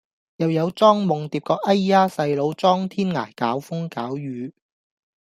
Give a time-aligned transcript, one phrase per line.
[0.37, 4.51] 又有莊夢蝶個哎呀細佬莊天涯搞風搞雨